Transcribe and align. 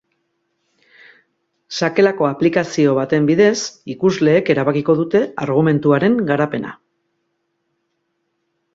Sakelako 1.79 2.29
aplikazio 2.29 2.95
baten 3.01 3.29
bidez, 3.31 3.53
ikusleek 3.97 4.51
erabakiko 4.57 4.99
dute 5.03 5.25
argumentuaren 5.47 6.21
garapena. 6.33 6.77